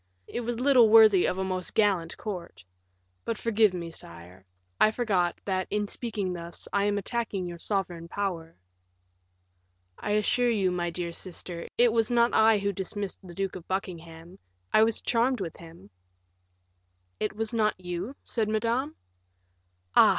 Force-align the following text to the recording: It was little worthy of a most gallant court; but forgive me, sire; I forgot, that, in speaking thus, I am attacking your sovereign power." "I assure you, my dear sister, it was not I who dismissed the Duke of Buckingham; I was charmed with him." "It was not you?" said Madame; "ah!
It 0.25 0.39
was 0.41 0.59
little 0.59 0.89
worthy 0.89 1.27
of 1.27 1.37
a 1.37 1.43
most 1.43 1.75
gallant 1.75 2.17
court; 2.17 2.63
but 3.23 3.37
forgive 3.37 3.71
me, 3.71 3.91
sire; 3.91 4.43
I 4.79 4.89
forgot, 4.89 5.39
that, 5.45 5.67
in 5.69 5.87
speaking 5.87 6.33
thus, 6.33 6.67
I 6.73 6.85
am 6.85 6.97
attacking 6.97 7.45
your 7.45 7.59
sovereign 7.59 8.07
power." 8.07 8.55
"I 9.99 10.13
assure 10.13 10.49
you, 10.49 10.71
my 10.71 10.89
dear 10.89 11.11
sister, 11.11 11.67
it 11.77 11.93
was 11.93 12.09
not 12.09 12.33
I 12.33 12.57
who 12.57 12.71
dismissed 12.73 13.19
the 13.21 13.35
Duke 13.35 13.55
of 13.55 13.67
Buckingham; 13.67 14.39
I 14.73 14.81
was 14.81 15.03
charmed 15.03 15.39
with 15.39 15.57
him." 15.57 15.91
"It 17.19 17.35
was 17.35 17.53
not 17.53 17.79
you?" 17.79 18.15
said 18.23 18.49
Madame; 18.49 18.95
"ah! 19.95 20.09